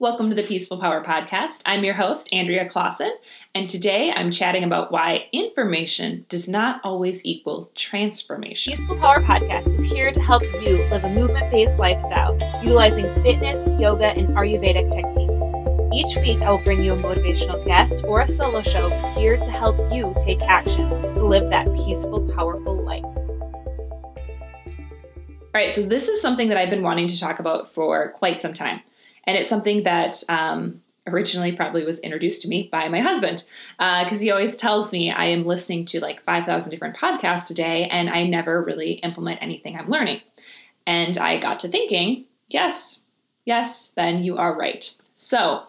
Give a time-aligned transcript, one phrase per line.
[0.00, 1.62] Welcome to the Peaceful Power Podcast.
[1.66, 3.10] I'm your host, Andrea Claassen,
[3.56, 8.74] and today I'm chatting about why information does not always equal transformation.
[8.74, 13.58] Peaceful Power Podcast is here to help you live a movement based lifestyle utilizing fitness,
[13.80, 15.42] yoga, and Ayurvedic techniques.
[15.92, 19.50] Each week, I will bring you a motivational guest or a solo show geared to
[19.50, 23.02] help you take action to live that peaceful, powerful life.
[25.42, 28.38] All right, so this is something that I've been wanting to talk about for quite
[28.38, 28.80] some time.
[29.28, 33.44] And it's something that um, originally probably was introduced to me by my husband
[33.76, 37.54] because uh, he always tells me I am listening to like 5,000 different podcasts a
[37.54, 40.22] day and I never really implement anything I'm learning.
[40.86, 43.04] And I got to thinking, yes,
[43.44, 44.90] yes, then you are right.
[45.14, 45.64] So,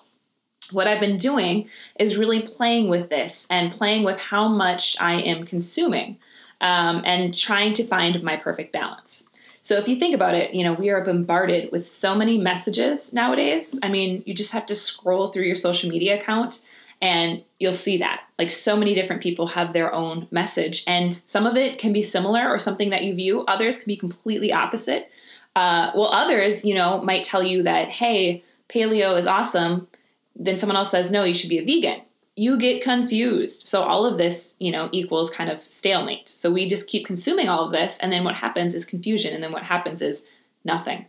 [0.72, 1.68] what I've been doing
[2.00, 6.18] is really playing with this and playing with how much I am consuming
[6.62, 9.30] um, and trying to find my perfect balance.
[9.70, 13.14] So if you think about it, you know, we are bombarded with so many messages
[13.14, 13.80] nowadays.
[13.84, 16.68] I mean, you just have to scroll through your social media account
[17.04, 18.24] and you'll see that.
[18.40, 22.02] Like so many different people have their own message, and some of it can be
[22.02, 25.12] similar or something that you view, others can be completely opposite.
[25.56, 29.88] Uh, well, others, you know, might tell you that, hey, paleo is awesome.
[30.36, 32.02] Then someone else says, no, you should be a vegan
[32.40, 33.68] you get confused.
[33.68, 36.30] So all of this, you know, equals kind of stalemate.
[36.30, 39.44] So we just keep consuming all of this and then what happens is confusion and
[39.44, 40.26] then what happens is
[40.64, 41.06] nothing.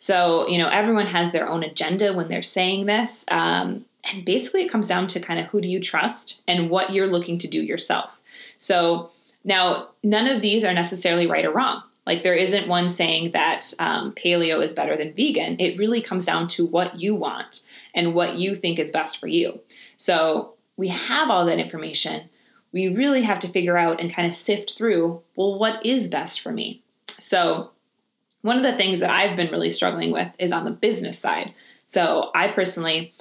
[0.00, 3.24] So, you know, everyone has their own agenda when they're saying this.
[3.30, 6.92] Um, and basically it comes down to kind of who do you trust and what
[6.92, 8.20] you're looking to do yourself.
[8.58, 9.12] So
[9.44, 11.80] now none of these are necessarily right or wrong.
[12.08, 15.60] Like there isn't one saying that um, paleo is better than vegan.
[15.60, 17.60] It really comes down to what you want
[17.94, 19.60] and what you think is best for you.
[19.96, 22.28] So we have all that information,
[22.72, 26.40] we really have to figure out and kind of sift through well, what is best
[26.40, 26.82] for me?
[27.18, 27.70] So,
[28.40, 31.54] one of the things that I've been really struggling with is on the business side.
[31.86, 33.12] So, I personally,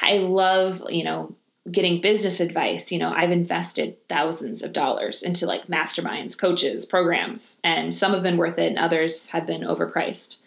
[0.00, 1.34] I love, you know,
[1.70, 2.90] getting business advice.
[2.90, 8.22] You know, I've invested thousands of dollars into like masterminds, coaches, programs, and some have
[8.22, 10.38] been worth it and others have been overpriced.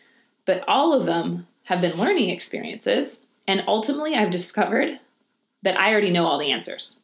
[0.46, 3.26] But all of them have been learning experiences.
[3.48, 5.00] And ultimately, I've discovered
[5.64, 7.02] that I already know all the answers.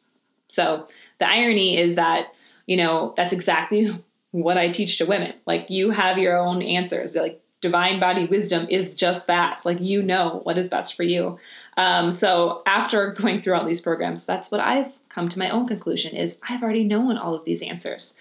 [0.48, 0.88] So
[1.18, 2.34] the irony is that,
[2.66, 3.90] you know, that's exactly
[4.30, 5.34] what I teach to women.
[5.46, 7.14] Like you have your own answers.
[7.14, 9.64] Like divine body wisdom is just that.
[9.64, 11.38] Like you know what is best for you.
[11.76, 15.66] Um, so after going through all these programs, that's what I've come to my own
[15.66, 18.18] conclusion is I've already known all of these answers.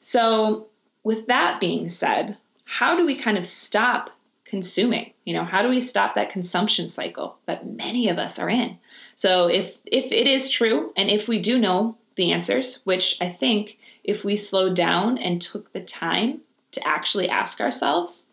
[0.00, 0.68] So
[1.02, 2.36] with that being said,
[2.66, 4.10] how do we kind of stop
[4.44, 5.12] consuming?
[5.24, 8.78] You know, how do we stop that consumption cycle that many of us are in?
[9.16, 13.28] So if if it is true and if we do know the answers, which I
[13.30, 18.28] think if we slowed down and took the time to actually ask ourselves,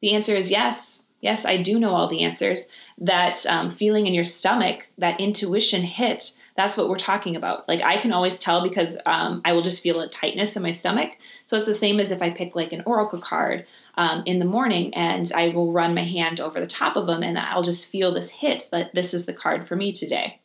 [0.00, 1.04] the answer is yes.
[1.22, 2.68] Yes, I do know all the answers.
[2.98, 7.68] That um, feeling in your stomach, that intuition hit, that's what we're talking about.
[7.68, 10.72] Like I can always tell because um, I will just feel a tightness in my
[10.72, 11.18] stomach.
[11.44, 14.44] So it's the same as if I pick like an oracle card um, in the
[14.44, 17.90] morning and I will run my hand over the top of them and I'll just
[17.90, 20.40] feel this hit that this is the card for me today.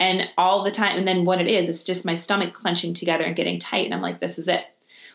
[0.00, 3.24] And all the time, and then what it is, it's just my stomach clenching together
[3.24, 4.64] and getting tight, and I'm like, this is it.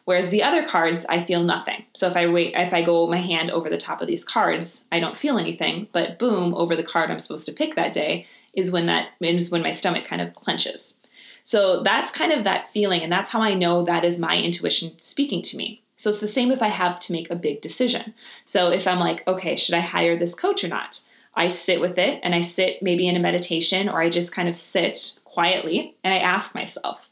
[0.05, 1.85] Whereas the other cards, I feel nothing.
[1.93, 4.85] So if I wait, if I go my hand over the top of these cards,
[4.91, 5.87] I don't feel anything.
[5.93, 9.49] But boom, over the card I'm supposed to pick that day is when that is
[9.49, 11.01] when my stomach kind of clenches.
[11.45, 14.97] So that's kind of that feeling, and that's how I know that is my intuition
[14.97, 15.81] speaking to me.
[15.97, 18.13] So it's the same if I have to make a big decision.
[18.45, 21.01] So if I'm like, okay, should I hire this coach or not?
[21.35, 24.47] I sit with it and I sit maybe in a meditation or I just kind
[24.47, 27.09] of sit quietly and I ask myself.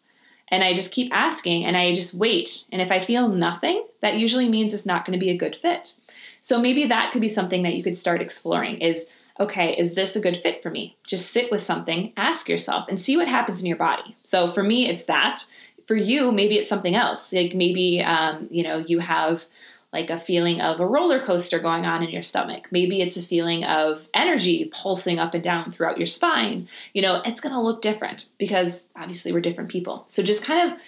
[0.52, 2.66] And I just keep asking and I just wait.
[2.72, 5.56] And if I feel nothing, that usually means it's not going to be a good
[5.56, 5.94] fit.
[6.42, 10.16] So maybe that could be something that you could start exploring is okay, is this
[10.16, 10.96] a good fit for me?
[11.04, 14.16] Just sit with something, ask yourself, and see what happens in your body.
[14.22, 15.44] So for me, it's that
[15.88, 17.34] for you, maybe it's something else.
[17.34, 19.46] Like maybe, um, you know, you have
[19.94, 22.68] like a feeling of a roller coaster going on in your stomach.
[22.72, 26.67] Maybe it's a feeling of energy pulsing up and down throughout your spine.
[26.93, 30.05] You know, it's going to look different because obviously we're different people.
[30.08, 30.79] So just kind of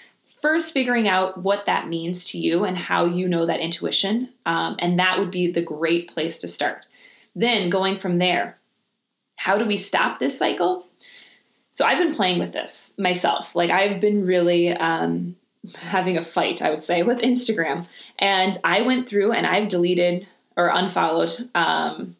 [0.41, 4.29] first figuring out what that means to you and how you know that intuition.
[4.45, 6.85] Um, and that would be the great place to start.
[7.35, 8.57] Then going from there,
[9.35, 10.85] how do we stop this cycle?
[11.73, 13.55] so I've been playing with this myself.
[13.55, 15.35] Like I've been really um,
[15.75, 17.87] having a fight, I would say, with Instagram.
[18.19, 22.15] And I went through and I've deleted or unfollowed, um,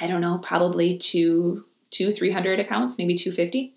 [0.00, 3.74] I don't know, probably two, two, 300 accounts, maybe 250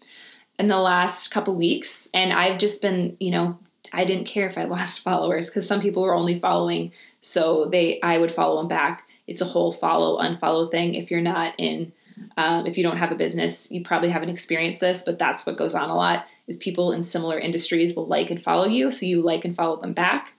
[0.58, 2.10] in the last couple weeks.
[2.14, 3.58] And I've just been, you know,
[3.94, 6.92] I didn't care if I lost followers because some people were only following
[7.22, 9.08] so they I would follow them back.
[9.28, 11.92] It's a whole follow unfollow thing if you're not in
[12.38, 15.58] Um, if you don't have a business, you probably haven't experienced this, but that's what
[15.58, 16.26] goes on a lot.
[16.48, 19.80] Is people in similar industries will like and follow you, so you like and follow
[19.80, 20.34] them back,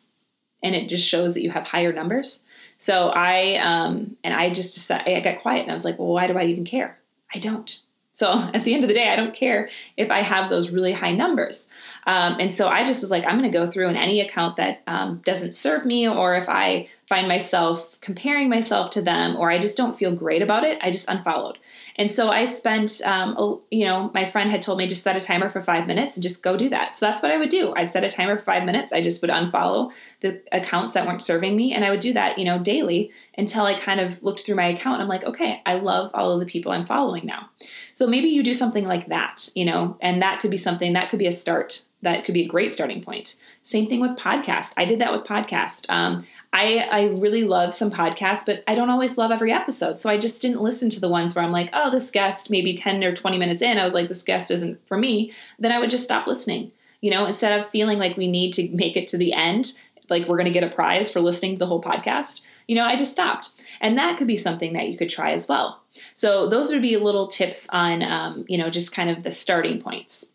[0.63, 2.45] and it just shows that you have higher numbers.
[2.79, 6.09] So I um, and I just decided I got quiet and I was like, well,
[6.09, 6.99] why do I even care?
[7.35, 7.81] I don't.
[8.13, 10.93] So at the end of the day, I don't care if I have those really
[10.93, 11.69] high numbers.
[12.07, 14.57] Um, and so I just was like, I'm going to go through in any account
[14.57, 19.51] that um, doesn't serve me, or if I find myself comparing myself to them, or
[19.51, 21.59] I just don't feel great about it, I just unfollowed.
[21.97, 25.17] And so I spent, um, a, you know, my friend had told me just set
[25.17, 26.95] a timer for five minutes and just go do that.
[26.95, 27.75] So that's what I would do.
[27.75, 28.93] I'd set a timer for five minutes.
[28.93, 32.39] I just would unfollow the accounts that weren't serving me, and I would do that,
[32.39, 35.01] you know, daily until I kind of looked through my account.
[35.01, 37.51] I'm like, okay, I love all of the people I'm following now.
[37.93, 41.11] So maybe you do something like that, you know, and that could be something that
[41.11, 43.37] could be a start that could be a great starting point.
[43.63, 44.73] Same thing with podcast.
[44.77, 45.89] I did that with podcast.
[45.91, 50.01] Um, I I really love some podcasts, but I don't always love every episode.
[50.01, 52.75] So I just didn't listen to the ones where I'm like, oh, this guest maybe
[52.75, 55.33] 10 or 20 minutes in, I was like, this guest isn't for me.
[55.59, 56.73] Then I would just stop listening.
[57.01, 59.79] You know, instead of feeling like we need to make it to the end,
[60.11, 62.85] like we're going to get a prize for listening to the whole podcast, you know,
[62.85, 63.51] I just stopped.
[63.81, 65.83] And that could be something that you could try as well.
[66.15, 69.81] So those would be little tips on, um, you know, just kind of the starting
[69.81, 70.33] points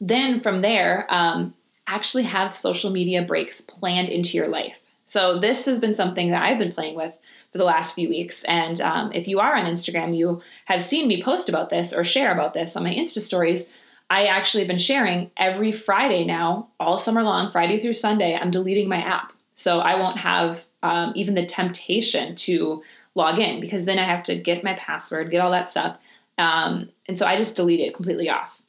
[0.00, 1.54] then from there, um,
[1.86, 4.80] actually have social media breaks planned into your life.
[5.04, 7.12] So this has been something that I've been playing with
[7.50, 8.44] for the last few weeks.
[8.44, 12.04] And um, if you are on Instagram, you have seen me post about this or
[12.04, 13.72] share about this on my Insta stories.
[14.08, 18.36] I actually have been sharing every Friday now, all summer long, Friday through Sunday.
[18.36, 22.82] I'm deleting my app, so I won't have um, even the temptation to
[23.14, 25.96] log in because then I have to get my password, get all that stuff,
[26.38, 28.59] um, and so I just delete it completely off.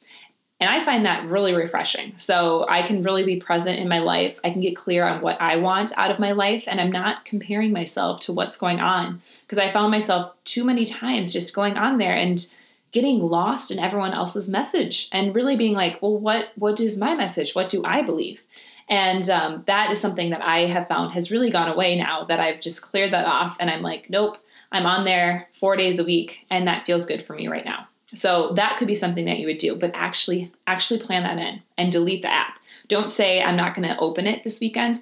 [0.62, 2.12] And I find that really refreshing.
[2.16, 4.38] So I can really be present in my life.
[4.44, 7.24] I can get clear on what I want out of my life, and I'm not
[7.24, 9.20] comparing myself to what's going on.
[9.44, 12.46] Because I found myself too many times just going on there and
[12.92, 17.16] getting lost in everyone else's message and really being like, well, what what is my
[17.16, 17.56] message?
[17.56, 18.44] What do I believe?
[18.88, 22.38] And um, that is something that I have found has really gone away now that
[22.38, 23.56] I've just cleared that off.
[23.58, 24.38] And I'm like, nope,
[24.70, 27.88] I'm on there four days a week, and that feels good for me right now.
[28.14, 31.62] So that could be something that you would do, but actually actually plan that in
[31.78, 32.58] and delete the app.
[32.88, 35.00] Don't say I'm not going to open it this weekend.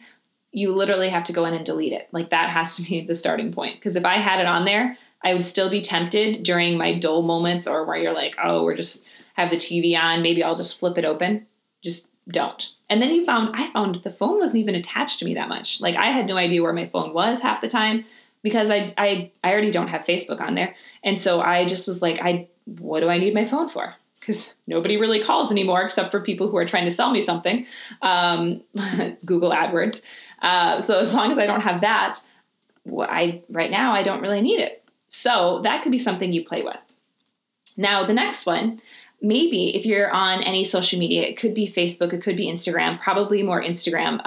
[0.52, 2.08] You literally have to go in and delete it.
[2.12, 4.96] Like that has to be the starting point because if I had it on there,
[5.22, 8.76] I would still be tempted during my dull moments or where you're like, "Oh, we're
[8.76, 11.46] just have the TV on, maybe I'll just flip it open."
[11.82, 12.72] Just don't.
[12.88, 15.80] And then you found I found the phone wasn't even attached to me that much.
[15.80, 18.04] Like I had no idea where my phone was half the time
[18.42, 20.74] because I I I already don't have Facebook on there.
[21.02, 23.94] And so I just was like I what do I need my phone for?
[24.18, 27.66] Because nobody really calls anymore except for people who are trying to sell me something,
[28.02, 28.62] um,
[29.24, 30.02] Google AdWords.
[30.42, 32.18] Uh, so as long as I don't have that,
[32.98, 34.84] I right now I don't really need it.
[35.08, 36.76] So that could be something you play with.
[37.76, 38.80] Now the next one,
[39.20, 42.98] maybe if you're on any social media, it could be Facebook, it could be Instagram,
[42.98, 44.18] probably more Instagram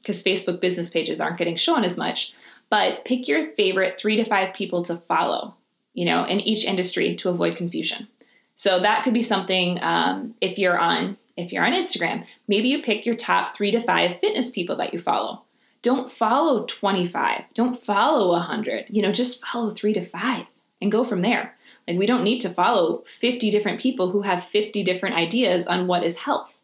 [0.00, 2.34] because um, Facebook business pages aren't getting shown as much.
[2.68, 5.54] But pick your favorite three to five people to follow
[5.94, 8.08] you know, in each industry to avoid confusion.
[8.54, 12.82] So that could be something um, if you're on if you're on Instagram, maybe you
[12.82, 15.42] pick your top three to five fitness people that you follow.
[15.80, 17.44] Don't follow 25.
[17.54, 18.86] Don't follow 100.
[18.90, 20.44] You know, just follow three to five
[20.82, 21.56] and go from there.
[21.88, 25.86] Like we don't need to follow 50 different people who have 50 different ideas on
[25.86, 26.58] what is health.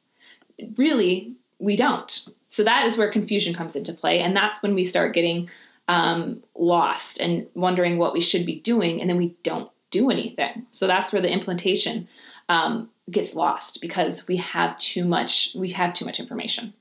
[0.76, 2.28] Really, we don't.
[2.48, 4.20] So that is where confusion comes into play.
[4.20, 5.48] And that's when we start getting
[5.88, 10.66] um, lost and wondering what we should be doing, and then we don't do anything.
[10.70, 12.08] So that's where the implementation
[12.48, 15.54] um, gets lost because we have too much.
[15.54, 16.74] We have too much information.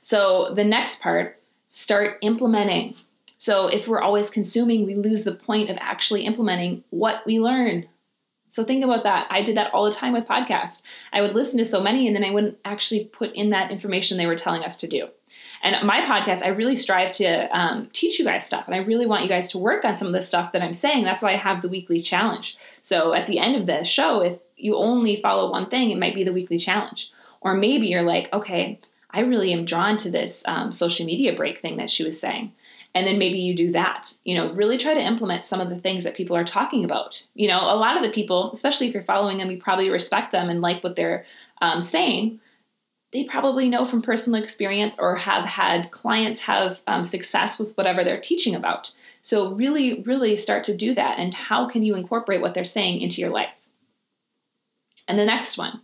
[0.00, 2.94] So the next part, start implementing.
[3.38, 7.86] So if we're always consuming, we lose the point of actually implementing what we learn.
[8.48, 9.26] So think about that.
[9.30, 10.82] I did that all the time with podcasts.
[11.12, 14.16] I would listen to so many and then I wouldn't actually put in that information
[14.16, 15.08] they were telling us to do.
[15.66, 19.04] And my podcast, I really strive to um, teach you guys stuff, and I really
[19.04, 21.02] want you guys to work on some of the stuff that I'm saying.
[21.02, 22.56] That's why I have the weekly challenge.
[22.82, 26.14] So at the end of the show, if you only follow one thing, it might
[26.14, 27.10] be the weekly challenge.
[27.40, 28.78] Or maybe you're like, okay,
[29.10, 32.52] I really am drawn to this um, social media break thing that she was saying.
[32.94, 34.14] And then maybe you do that.
[34.22, 37.26] You know, really try to implement some of the things that people are talking about.
[37.34, 40.30] You know, a lot of the people, especially if you're following them, you probably respect
[40.30, 41.26] them and like what they're
[41.60, 42.38] um, saying
[43.12, 48.02] they probably know from personal experience or have had clients have um, success with whatever
[48.02, 48.92] they're teaching about.
[49.22, 51.18] So, really, really start to do that.
[51.18, 53.50] And how can you incorporate what they're saying into your life?
[55.08, 55.80] And the next one,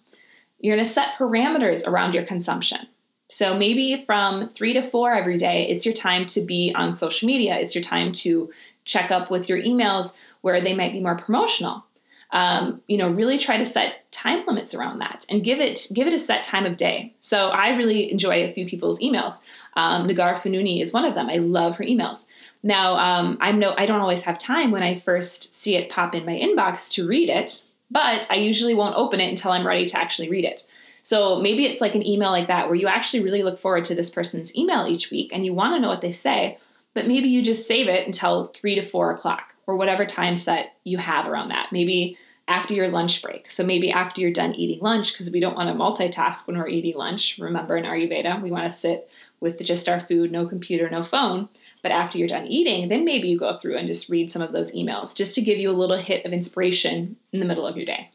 [0.58, 2.86] you're going to set parameters around your consumption.
[3.28, 7.26] So, maybe from three to four every day, it's your time to be on social
[7.26, 8.52] media, it's your time to
[8.84, 11.84] check up with your emails where they might be more promotional.
[12.32, 16.06] Um, you know, really try to set time limits around that and give it give
[16.06, 17.12] it a set time of day.
[17.20, 19.40] So I really enjoy a few people's emails.
[19.74, 21.28] Um, Nagar Fanuni is one of them.
[21.28, 22.26] I love her emails.
[22.62, 26.14] Now um, I'm no I don't always have time when I first see it pop
[26.14, 29.84] in my inbox to read it, but I usually won't open it until I'm ready
[29.86, 30.66] to actually read it.
[31.02, 33.94] So maybe it's like an email like that where you actually really look forward to
[33.94, 36.58] this person's email each week and you want to know what they say,
[36.94, 40.76] but maybe you just save it until three to four o'clock or whatever time set
[40.84, 41.68] you have around that.
[41.72, 42.18] Maybe
[42.48, 43.48] after your lunch break.
[43.48, 46.68] So maybe after you're done eating lunch, because we don't want to multitask when we're
[46.68, 47.38] eating lunch.
[47.38, 49.08] Remember in Ayurveda, we want to sit
[49.40, 51.48] with just our food, no computer, no phone.
[51.82, 54.52] But after you're done eating, then maybe you go through and just read some of
[54.52, 57.76] those emails just to give you a little hit of inspiration in the middle of
[57.76, 58.10] your day.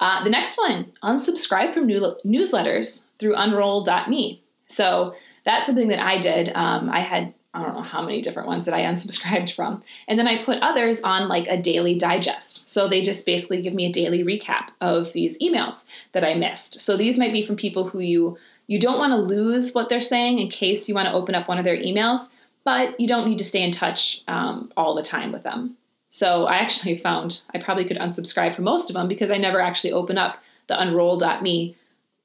[0.00, 4.43] Uh, the next one, unsubscribe from new- newsletters through unroll.me.
[4.66, 6.50] So that's something that I did.
[6.54, 9.82] Um, I had I don't know how many different ones that I unsubscribed from.
[10.08, 12.68] And then I put others on like a daily digest.
[12.68, 16.80] So they just basically give me a daily recap of these emails that I missed.
[16.80, 20.00] So these might be from people who you you don't want to lose what they're
[20.00, 22.32] saying in case you want to open up one of their emails,
[22.64, 25.76] but you don't need to stay in touch um, all the time with them.
[26.08, 29.60] So I actually found I probably could unsubscribe from most of them because I never
[29.60, 31.76] actually open up the unroll.me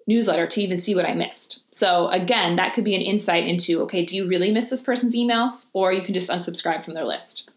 [0.10, 1.62] newsletter to even see what I missed.
[1.72, 5.16] So again, that could be an insight into okay, do you really miss this person's
[5.16, 7.50] emails or you can just unsubscribe from their list.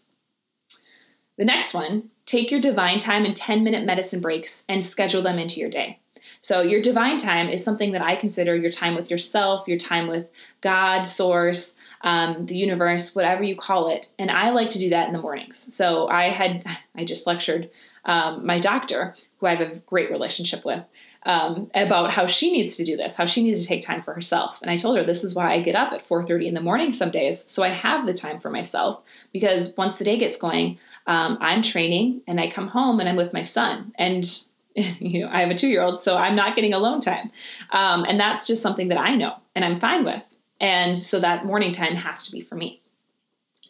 [1.37, 5.39] The next one, take your divine time and 10 minute medicine breaks and schedule them
[5.39, 5.99] into your day.
[6.41, 10.07] So, your divine time is something that I consider your time with yourself, your time
[10.07, 10.27] with
[10.61, 14.07] God, Source, um, the universe, whatever you call it.
[14.19, 15.57] And I like to do that in the mornings.
[15.73, 16.63] So, I had,
[16.95, 17.69] I just lectured
[18.05, 20.83] um, my doctor, who I have a great relationship with,
[21.25, 24.13] um, about how she needs to do this, how she needs to take time for
[24.13, 24.59] herself.
[24.61, 26.91] And I told her this is why I get up at 4:30 in the morning
[26.91, 29.01] some days, so I have the time for myself.
[29.31, 33.15] Because once the day gets going, um, I'm training and I come home and I'm
[33.15, 33.93] with my son.
[33.97, 34.25] And
[34.75, 37.31] you know, I have a two-year-old, so I'm not getting alone time,
[37.71, 40.23] um, and that's just something that I know and I'm fine with.
[40.59, 42.82] And so that morning time has to be for me.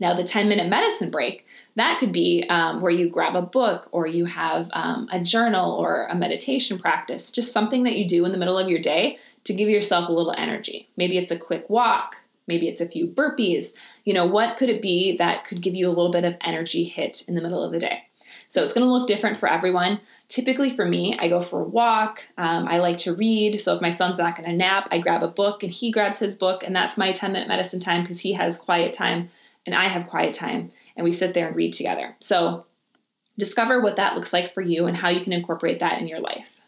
[0.04, 3.88] Now, the 10 minute medicine break, that could be um, where you grab a book
[3.94, 8.26] or you have um, a journal or a meditation practice, just something that you do
[8.26, 10.90] in the middle of your day to give yourself a little energy.
[10.98, 12.18] Maybe it's a quick walk,
[12.48, 13.76] maybe it's a few burpees.
[14.04, 16.84] You know, what could it be that could give you a little bit of energy
[16.84, 18.04] hit in the middle of the day?
[18.50, 20.02] So it's going to look different for everyone.
[20.28, 22.26] Typically, for me, I go for a walk.
[22.38, 23.62] Um, I like to read.
[23.62, 26.20] So if my son's not going to nap, I grab a book and he grabs
[26.20, 29.30] his book, and that's my 10 minute medicine time because he has quiet time
[29.66, 32.16] and I have quiet time and we sit there and read together.
[32.20, 32.66] So
[33.38, 36.20] discover what that looks like for you and how you can incorporate that in your
[36.20, 36.62] life.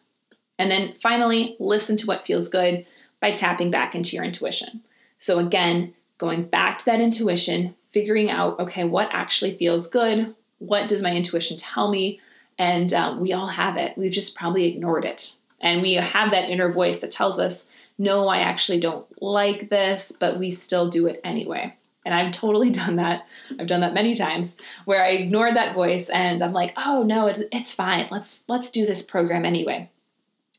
[0.58, 2.86] And then finally, listen to what feels good
[3.20, 4.82] by tapping back into your intuition.
[5.18, 10.34] So again, going back to that intuition, figuring out, okay, what actually feels good?
[10.60, 12.20] What does my intuition tell me?
[12.58, 13.98] And um, we all have it.
[13.98, 15.36] We've just probably ignored it.
[15.60, 20.12] And we have that inner voice that tells us, no, I actually don't like this,
[20.12, 21.76] but we still do it anyway.
[22.06, 23.28] And I've totally done that.
[23.60, 27.28] I've done that many times where I ignored that voice and I'm like, "Oh no,
[27.28, 28.08] it's, it's fine.
[28.12, 29.90] Let's let's do this program anyway."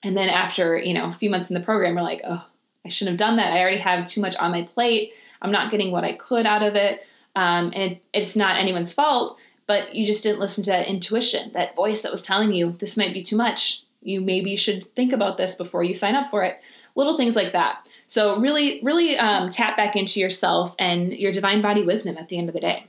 [0.05, 2.45] And then after, you know, a few months in the program, we're like, "Oh,
[2.85, 3.53] I shouldn't have done that.
[3.53, 5.13] I already have too much on my plate.
[5.41, 8.95] I'm not getting what I could out of it." Um, and it, it's not anyone's
[8.95, 12.73] fault, but you just didn't listen to that intuition, that voice that was telling you
[12.79, 13.83] this might be too much.
[14.03, 16.61] You maybe should think about this before you sign up for it.
[16.95, 17.87] Little things like that.
[18.07, 22.39] So really, really um, tap back into yourself and your divine body wisdom at the
[22.39, 22.87] end of the day.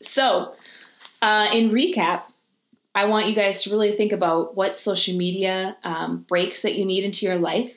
[0.00, 0.54] So,
[1.22, 2.24] uh, in recap,
[2.94, 6.84] I want you guys to really think about what social media um, breaks that you
[6.84, 7.76] need into your life.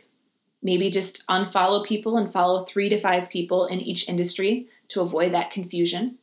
[0.62, 5.34] Maybe just unfollow people and follow three to five people in each industry to avoid
[5.34, 6.18] that confusion.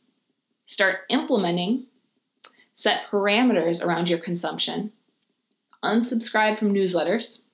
[0.65, 1.87] Start implementing,
[2.73, 4.91] set parameters around your consumption,
[5.83, 7.44] unsubscribe from newsletters,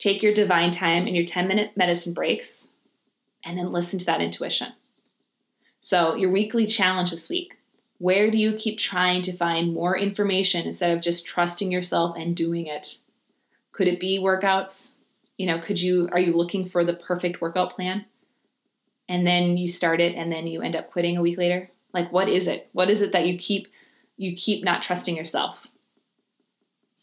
[0.00, 2.72] Take your divine time and your 10 minute medicine breaks,
[3.44, 4.72] and then listen to that intuition.
[5.78, 7.56] So, your weekly challenge this week
[8.00, 12.34] where do you keep trying to find more information instead of just trusting yourself and
[12.34, 12.96] doing it?
[13.72, 14.94] Could it be workouts?
[15.36, 18.06] You know, could you, are you looking for the perfect workout plan?
[19.06, 21.70] And then you start it and then you end up quitting a week later?
[21.92, 22.70] Like, what is it?
[22.72, 23.68] What is it that you keep,
[24.16, 25.66] you keep not trusting yourself?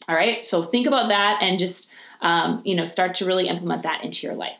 [0.07, 0.45] All right.
[0.45, 1.89] So think about that and just
[2.21, 4.57] um, you know, start to really implement that into your life.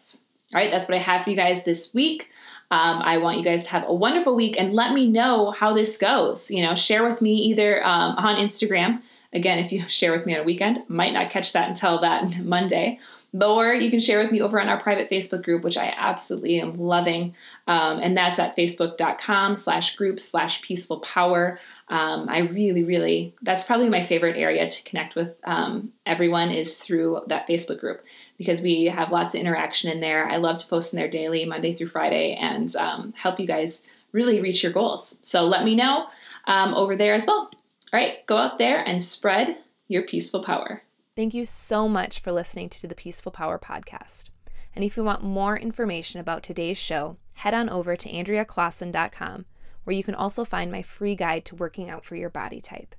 [0.53, 2.29] All right, that's what I have for you guys this week.
[2.69, 5.73] Um, I want you guys to have a wonderful week and let me know how
[5.73, 6.51] this goes.
[6.51, 9.01] You know, share with me either um, on Instagram.
[9.33, 12.39] Again, if you share with me on a weekend, might not catch that until that
[12.43, 12.99] Monday.
[13.43, 16.59] Or you can share with me over on our private Facebook group, which I absolutely
[16.59, 17.35] am loving.
[17.67, 21.59] Um, and that's at facebook.com slash group slash peaceful power.
[21.89, 26.77] Um, I really, really, that's probably my favorite area to connect with um, everyone is
[26.77, 28.03] through that Facebook group
[28.37, 30.27] because we have lots of interaction in there.
[30.27, 33.85] I love to post in there daily, Monday through Friday, and um, help you guys
[34.11, 35.19] really reach your goals.
[35.21, 36.07] So let me know
[36.45, 37.49] um, over there as well.
[37.93, 40.81] All right, go out there and spread your peaceful power.
[41.17, 44.29] Thank you so much for listening to the Peaceful Power podcast.
[44.75, 49.45] And if you want more information about today's show, head on over to AndreaClaassen.com,
[49.83, 52.95] where you can also find my free guide to working out for your body type.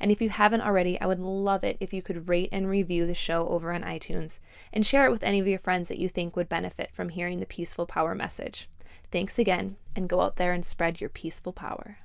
[0.00, 3.06] And if you haven't already, I would love it if you could rate and review
[3.06, 4.40] the show over on iTunes
[4.72, 7.38] and share it with any of your friends that you think would benefit from hearing
[7.38, 8.68] the Peaceful Power message.
[9.12, 11.98] Thanks again, and go out there and spread your peaceful power.